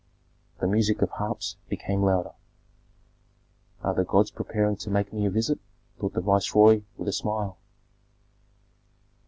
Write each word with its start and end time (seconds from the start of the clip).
The 0.59 0.65
music 0.65 1.03
of 1.03 1.11
harps 1.11 1.57
became 1.69 2.01
louder. 2.01 2.31
"Are 3.83 3.93
the 3.93 4.03
gods 4.03 4.31
preparing 4.31 4.75
to 4.77 4.89
make 4.89 5.13
me 5.13 5.27
a 5.27 5.29
visit?" 5.29 5.59
thought 5.99 6.13
the 6.15 6.21
viceroy, 6.21 6.81
with 6.97 7.07
a 7.07 7.13
smile. 7.13 7.59